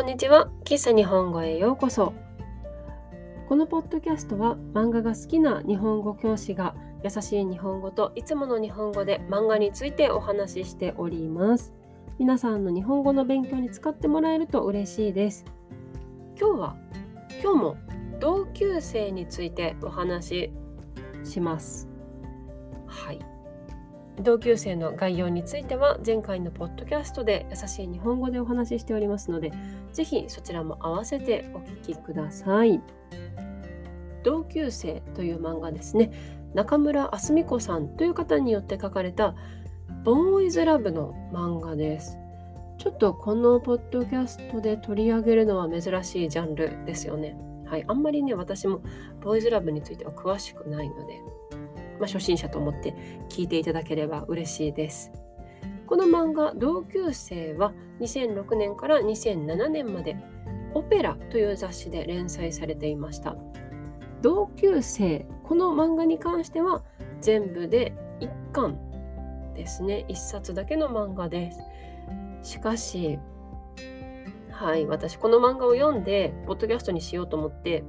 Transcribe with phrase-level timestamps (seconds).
[0.00, 0.48] こんにちは。
[0.64, 2.14] 喫茶日本語へようこそ。
[3.50, 6.74] このポッドキャストは漫画が好きな日本語教師が
[7.04, 11.74] 優しい日本語といつもの日本語で漫画についてお話ししております。
[12.18, 15.44] 皆さんの日本語の勉強に使ってもらえると嬉しいです。
[16.40, 16.76] 今日は
[17.42, 17.76] 今日も
[18.20, 20.50] 同級生についてお話
[21.24, 21.90] しします。
[22.86, 23.29] はい。
[24.18, 29.52] 同級生の概要については前回のポッドキャストで優しい日本語でお話ししておりますので、
[29.92, 32.80] ぜひそちらも合わせてお聞きください。
[34.22, 36.12] 同級生という漫画ですね。
[36.54, 39.34] 中村あすみ子さんという方によって書かれた
[40.04, 42.18] ボーイズラブの漫画です。
[42.78, 47.36] ちょっとこのポッドキャストで取り上げるのは珍しいジャンルですよね。
[47.66, 48.80] はい、あんまりね、私も
[49.20, 51.20] ボーイズラブについては詳しくないので、
[52.00, 52.94] まあ、初心者と思って
[53.28, 55.12] 聞いていただければ嬉しいです。
[55.86, 60.16] この漫画「同級生」は2006年から2007年まで
[60.74, 63.36] 「オペラ」という雑誌で連載されていました。
[64.22, 66.82] 同級生この漫画に関しては
[67.20, 68.78] 全部で1巻
[69.54, 71.60] ですね1冊だけの漫画です。
[72.42, 73.18] しかし
[74.50, 77.82] はい私この漫画を読んでポッドキャストにしようと思って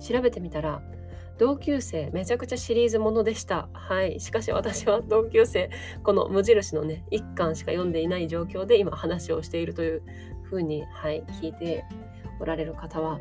[0.00, 0.82] 調べてみたら
[1.42, 3.68] 同級生めちゃくちゃシリーズものでした。
[3.72, 4.20] はい。
[4.20, 5.70] しかし私は同級生、
[6.04, 10.02] この無印のね、1巻しか読んでいない状況で今話をしているという
[10.44, 11.84] ふうに、はい、聞いて
[12.38, 13.18] おられる方は、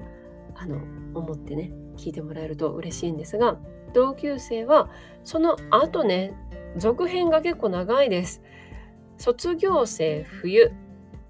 [0.53, 0.75] あの、
[1.15, 3.57] 思ってね、聞いてもらえると嬉しいんですが、
[3.95, 4.91] 同級生は
[5.23, 6.35] その後ね、
[6.77, 8.43] 続編が結構長いです。
[9.17, 10.71] 卒業生冬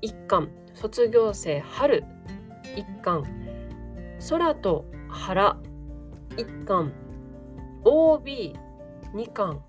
[0.02, 2.04] 1巻、卒業生春
[2.76, 3.24] 1巻、
[4.30, 5.58] 空と腹
[6.38, 6.92] 1巻
[7.84, 9.62] OB2 巻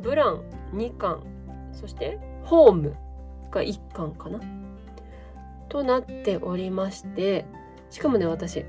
[0.00, 1.22] ブラン2巻
[1.72, 2.96] そしてホーム
[3.50, 4.40] が1巻かな
[5.68, 7.44] となっておりまして
[7.90, 8.64] しかもね私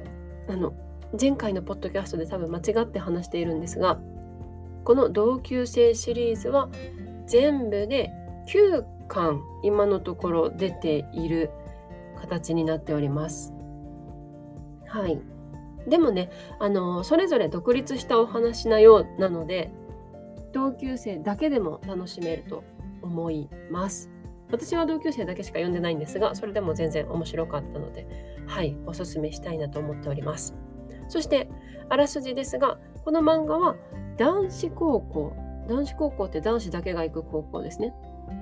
[0.50, 0.74] あの
[1.20, 4.00] 前回のポッドキャストで多分間違って話しているんですが
[4.84, 6.70] この同級生シリーズは
[7.28, 8.12] 全部で
[8.48, 11.52] 9巻今のところ出ている
[12.20, 13.54] 形になっております。
[14.88, 15.20] はい。
[15.88, 19.72] でもねあのそれぞれ独立したお話なようなので
[20.54, 22.64] 同級生だけでも楽しめると
[23.02, 24.10] 思います。
[24.50, 28.08] 私は同級生だけしか読んでないんですがそれでも全然面白かったので
[28.48, 30.56] はいおすすめしたいなと思っております。
[31.10, 31.50] そして
[31.90, 33.76] あらすじですがこの漫画は
[34.18, 35.34] 男子高校
[35.68, 37.94] 男子高校って男子だけが行く高校ですね。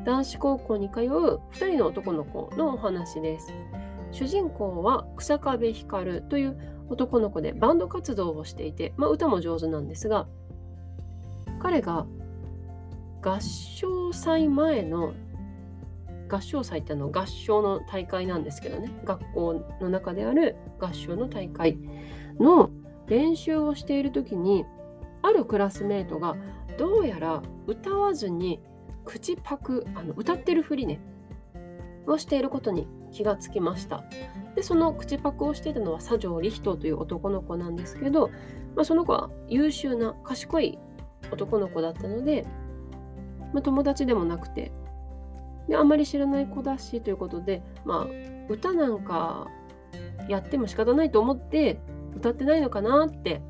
[0.06, 3.52] 男子高校に通う2人の男の子のお話です。
[4.12, 10.28] 主人公は草壁光という男の子でバンド活動をしていて、まあ、歌も上手なんですが
[11.60, 12.06] 彼が
[13.22, 15.14] 合唱祭前の
[16.30, 21.78] 合唱祭ってあの合唱の大会なんですけどね学校の中である合唱の大会
[22.40, 22.70] の
[23.08, 24.66] 練習をしている時に
[25.22, 26.36] あるクラスメートが
[26.78, 28.60] どうやら歌わずに
[29.06, 31.00] 口パクあの歌ってるふりね
[32.08, 34.04] をしていることに気がつきました
[34.56, 38.30] でその口パクをしていたのは佐城理人という男の子なんですけど、
[38.76, 40.78] まあ、その子は優秀な賢い
[41.32, 42.46] 男の子だったので、
[43.54, 44.74] まあ、友達でもなくて
[45.70, 48.08] であんまり知らない子だしということで、まあ、
[48.50, 49.48] 歌なんか
[50.28, 51.80] やっても仕方ないと思って
[52.16, 53.42] 歌ってないのかなって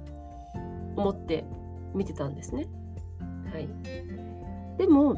[0.96, 1.44] 思って
[1.94, 2.68] 見てたんですね。
[3.52, 3.68] はい、
[4.78, 5.16] でも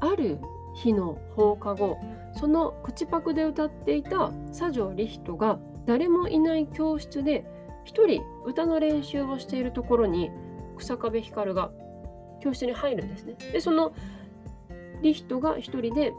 [0.00, 0.38] ある
[0.74, 1.98] 日の放課後
[2.34, 7.44] その口パクで歌っていた佐城理人が誰もいない教室で
[7.84, 10.30] 一人歌の練習をしているところに
[10.76, 11.70] 草壁光が
[12.40, 13.34] 教室に入るんですね。
[13.52, 13.92] でその
[15.02, 16.12] 理人が一人で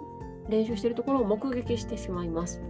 [0.50, 2.62] 練習しているところを目撃してしまいます。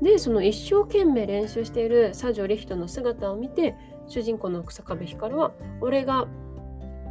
[0.00, 3.76] でその一生懸命練習している佐城理人の姿を見て
[4.08, 6.26] 主人公の草壁光は俺が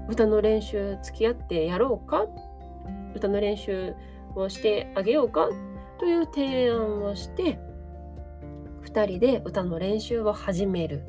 [0.09, 2.25] 歌の練習付き合ってやろうか
[3.15, 3.93] 歌の練習
[4.35, 5.49] をしてあげようか
[5.99, 7.59] という提案をして
[8.85, 11.03] 2人で歌の練習を始める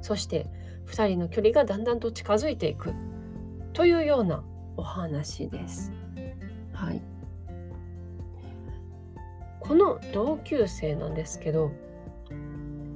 [0.00, 0.46] そして
[0.86, 2.92] 2人の距離がだんだんと近づいていく
[3.72, 4.44] というような
[4.76, 5.92] お話です。
[6.72, 7.00] はい、
[9.60, 11.70] この同級生なんですけど、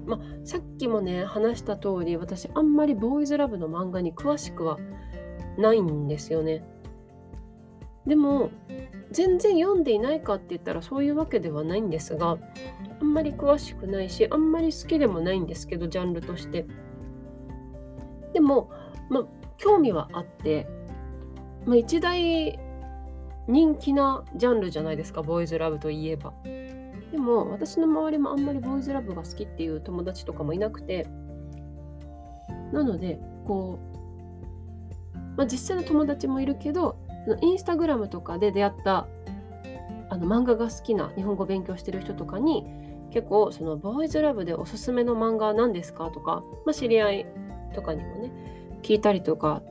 [0.07, 4.79] ま、さっきもね話した通り私あんまりボーイズラブの漫画に詳しくは
[5.57, 6.65] ないんですよね。
[8.07, 8.51] でも
[9.11, 12.39] 全然読んでいないかって言ったらそういうわけではないんですが
[13.01, 16.67] あんまり詳しくないしあんまり好きでもないんですけどジャンルとして。
[18.33, 18.71] でも、
[19.09, 19.25] まあ、
[19.57, 20.67] 興味はあって、
[21.65, 22.59] まあ、一大
[23.49, 26.35] 人気なジャンルじゃないですかボーイズラブといえば。
[26.45, 26.67] で
[27.13, 31.07] でも私の周りもあんまりボーイズラブが好きっていう友達とかもいなくて。
[32.73, 33.79] なのでこ
[35.15, 36.99] う、まあ、実際の友達もいるけど
[37.41, 39.07] インスタグラムとかで出会った
[40.09, 42.65] あの漫画が好きな日本語勉強してる人とかに
[43.11, 47.27] 結構そのボーイズラブでおすすめの漫画は何ですかとか、まあ、知り合い
[47.75, 48.31] とかにもね
[48.83, 49.63] 聞いたりとか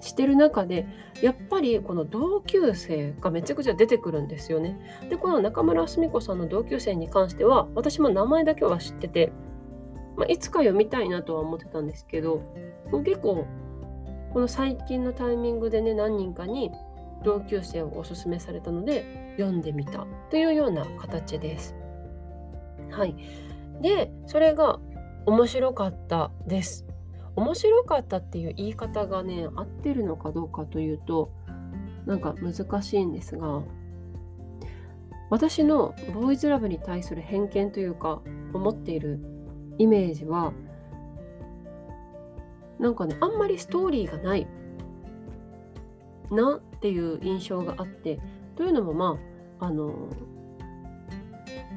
[0.00, 0.86] してる中で
[1.22, 4.78] やっぱりこの同級生がめちゃくちゃ出てくるんですよね。
[5.08, 9.32] でこの中村澄子さんの同級生に関しては私も名前だけは知ってて、
[10.16, 12.42] まあ、いつか読みたいなとは思ってたんですけど
[13.04, 13.46] 結構
[14.32, 16.70] この最近のタイミングでね何人かに
[17.24, 21.74] 同級生をおすすめされたので読んでみたというような形です。
[22.90, 23.16] はい。
[23.80, 24.78] で、それが
[25.26, 26.86] 面白かったです。
[27.36, 31.32] 面白かったっていう言い方がね、合ってるのかどうかというと、
[32.06, 33.62] なんか難しいんですが、
[35.30, 38.22] 私のボーイズラブに対する偏見というか、
[38.52, 39.18] 思っている
[39.78, 40.52] イメージは、
[42.78, 44.46] なんかね、あんまりストーリーがない
[46.30, 48.20] なっていう印象があって、
[48.56, 49.18] というのもま
[49.58, 50.10] あ、あの、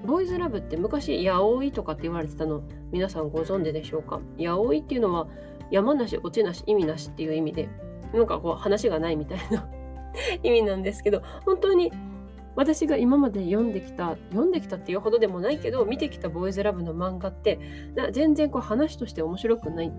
[0.06, 2.62] ボーイズラブって昔、ヤオイとかって言われてたの、
[2.92, 4.20] 皆さんご存知でしょうか？
[4.38, 5.30] ヤオイっていうのは、
[5.72, 7.70] 山なし、落ちなし、意味なしっていう意味で、
[8.14, 9.70] なんかこう、話がないみたいな
[10.44, 11.94] 意味なんですけど、本当に
[12.58, 17.60] 私が今まで読んできた、読んできたっていうほどでもないけど、見てきたボーイズラブの漫画って、
[18.12, 19.92] 全然こう話として面白くない、う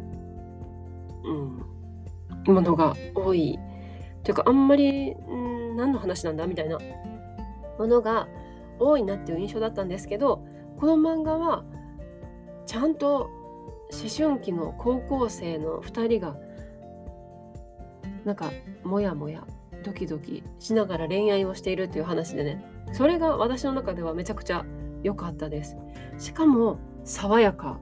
[2.51, 3.59] ん、ものが多い。
[4.29, 6.47] というか、あんまり、ん何の話なんだ？
[6.47, 6.79] みたいな
[7.79, 8.29] ものが
[8.79, 10.45] 多いなっていう印象だったんですけど
[10.79, 11.65] この漫画は
[12.67, 13.31] ちゃんと
[13.91, 16.37] 思春期の高校生の2人が
[18.27, 18.53] なんか
[18.85, 19.47] モヤモヤ
[19.83, 24.67] ドキドキしながら恋愛をしているっていう話でねそれが私の中ではめちゃくちゃ
[25.03, 25.75] 良かったです。
[26.19, 27.81] しかも爽やか。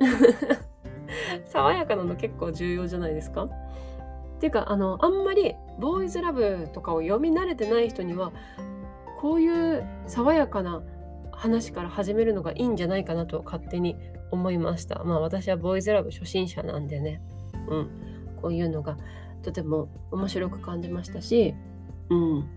[1.46, 3.48] 爽やかなの結構重要じゃないですか？
[4.42, 8.32] ていうかあのあんまりボーイズラブとかを読み慣れてない人には
[9.20, 10.82] こういう爽やかな
[11.30, 13.96] 話から始めるのがいいんじゃないかなと勝手に
[14.32, 15.04] 思いました。
[15.04, 17.22] まあ私はボーイズラブ初心者なんでね、
[17.68, 17.90] うん、
[18.42, 18.96] こういうのが
[19.44, 21.54] とても面白く感じましたし、
[22.10, 22.48] うん、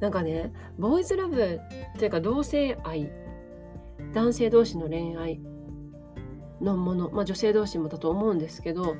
[0.00, 1.60] なんかね、ボーイズラブ
[1.96, 3.12] っていうか同性愛、
[4.14, 5.42] 男性同士の恋愛
[6.62, 8.96] のもの、まあ女性同士もだと思うんですけど、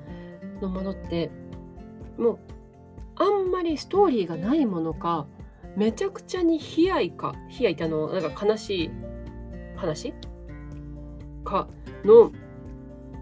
[0.61, 1.31] のものって、
[2.19, 2.39] もう
[3.17, 5.27] あんまりストーリーがないものか、
[5.77, 8.91] めちゃくちゃに悲哀か悲哀ってあのなんか悲しい
[9.77, 10.15] 話？
[11.45, 11.69] か
[12.05, 12.33] の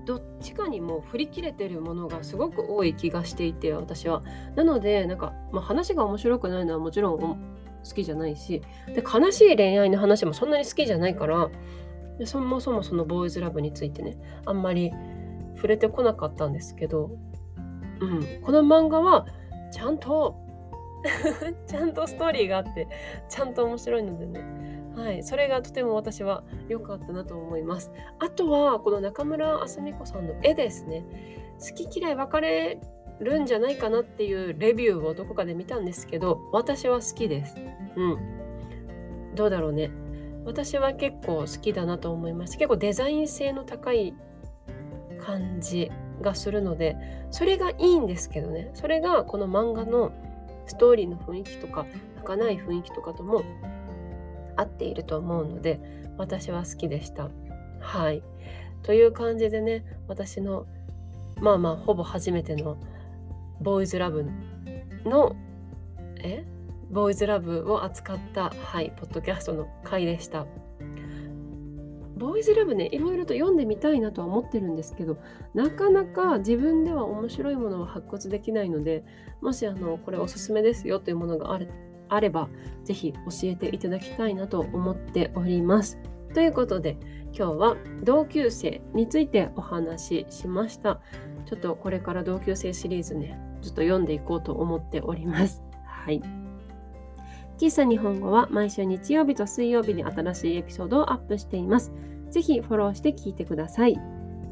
[0.05, 4.23] どっちかにも振り切れてるものがすごく多い気がしていて私は。
[4.56, 7.37] なのでなんか、まあ、話が面白くないのはもちろん好
[7.94, 8.62] きじゃないし。
[8.89, 11.50] で悲しい恋愛の話もそんなに好きじゃないから
[12.19, 14.93] でそもそもそのボーイズラブについてねあんまり
[15.55, 17.11] 触れてこなかったんですけど、
[18.02, 19.26] うん、この漫画は
[19.70, 20.37] ちゃんと
[21.66, 22.88] ちゃんとストーリーがあって
[23.28, 24.72] ちゃんと面白いのでね。
[24.96, 25.22] はい。
[25.22, 27.90] それがとても私は良かったなと思います。
[28.19, 31.04] あとはこの中村あすみ子さんの絵ですね。
[31.58, 32.78] 好き嫌い分かれ
[33.20, 37.56] るんじゃないかなっていうレビューをどこかで見たんですけど私は好きです。
[37.96, 39.34] うん。
[39.34, 39.91] どうだろうね。
[40.44, 42.58] 私は結構好きだなと思います。
[42.58, 44.15] 結構デザイン性の高い
[45.20, 45.91] 感じ
[46.22, 46.96] がするので
[47.31, 50.12] それがいいんですけどねそれがこの漫画の
[50.67, 51.86] ストーリーの雰囲気とか
[52.17, 53.43] 儚い雰囲気とかとも
[54.56, 55.81] 合っていると思うので
[56.17, 57.29] 私は好きでした。
[57.81, 58.22] はい。
[58.82, 60.67] という感じでね私の
[61.41, 62.76] まあまあほぼ初めての
[63.60, 64.26] ボーイズラブ
[65.05, 65.34] の
[66.19, 66.44] え？
[66.91, 70.46] ボーイズラブを扱ったはいポッドキャストの回でした。
[72.22, 75.19] ボーイズラブねいろいろと読んでみたいなとは思ってるんですけど
[75.55, 79.05] なかなか自分では面白いものを発掘できないので
[79.41, 81.69] もしあのこれおすすめですよというものがあれ
[82.08, 82.48] あれば
[82.84, 85.98] 是非教えていただきたいなと思っております。
[86.32, 86.96] ということで
[87.36, 91.00] 今日は同級生についてお話ししました。
[91.46, 95.62] ちょっとこれから同級生シリーズねずっと読んでいこうと思っております。
[95.84, 96.22] はい。
[97.58, 101.93] 喫茶日本語は毎週日曜日と水曜日に新しいエピソードをアップしています。
[102.32, 104.01] ぜひフォローして聞いてください。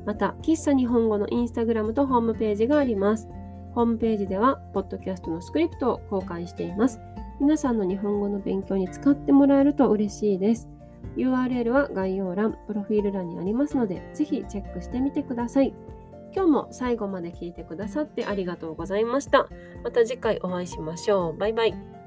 [0.06, 3.28] また、喫茶日本語のインスタグラムとホームページがあります。
[3.74, 7.00] ホームページでは、ポッドキャストのスクリプトを公開しています。
[7.40, 10.68] 皆さんの日本語の勉強に使ってもらえると嬉しいです。
[11.16, 15.74] URL は概要欄、プロフィール欄にありますので、ぜひチェックしてみてください。
[16.34, 19.48] 今日も最後まで聞いてくださってありがとうございました。
[19.82, 21.36] また次回お会いしましょう。
[21.36, 21.99] バイバイ。